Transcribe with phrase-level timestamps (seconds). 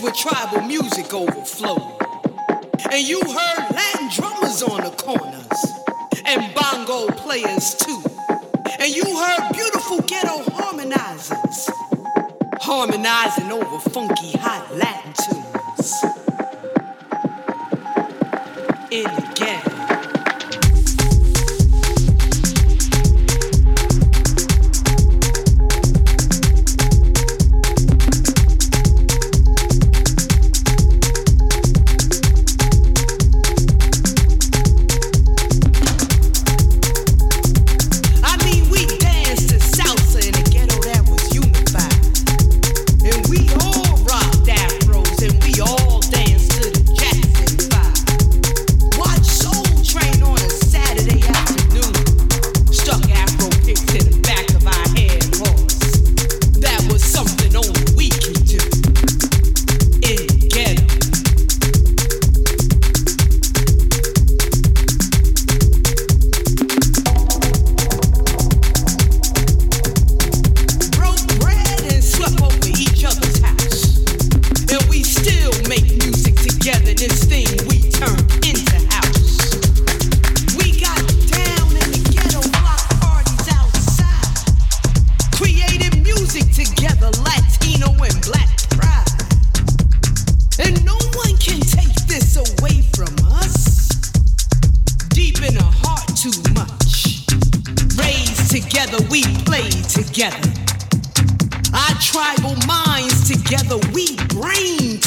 [0.00, 1.82] where tribal music overflowed.
[2.90, 8.02] And you heard Latin drummers on the corners and bongo players too.
[8.80, 11.70] And you heard beautiful ghetto harmonizers
[12.60, 14.97] harmonizing over funky hot Latin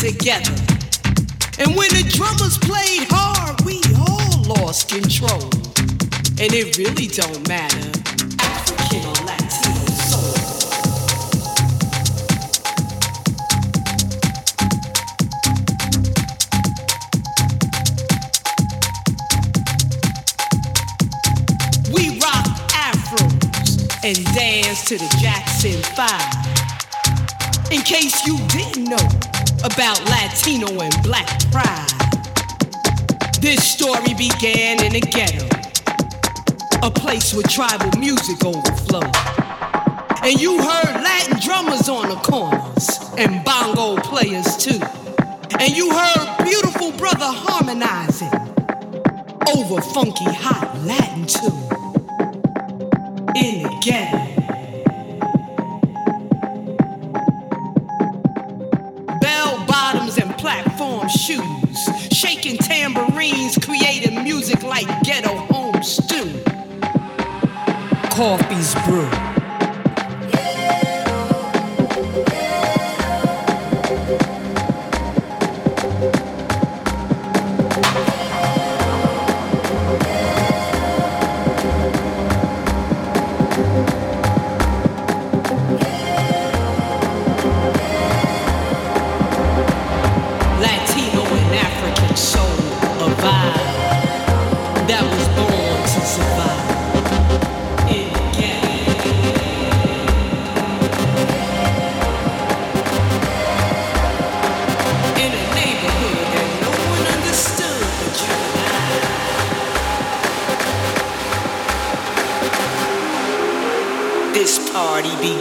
[0.02, 0.58] together.
[1.60, 5.44] And when the drummers played hard, we all lost control.
[6.42, 7.78] And it really don't matter,
[8.42, 10.34] African or Latino soul.
[21.94, 27.72] We rock afros and dance to the Jackson 5.
[27.72, 29.31] In case you didn't know
[29.64, 31.88] about Latino and black pride,
[33.40, 35.48] this story began in a ghetto,
[36.84, 39.16] a place where tribal music overflowed.
[40.24, 44.80] And you heard Latin drummers on the corners and bongo players too.
[45.60, 48.30] And you heard beautiful brother harmonizing
[49.56, 51.52] over funky hot Latin tune
[53.36, 54.31] in the ghetto.
[61.12, 65.41] Shoes, shaking tambourines, creating music like ghetto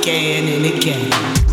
[0.01, 1.50] party and in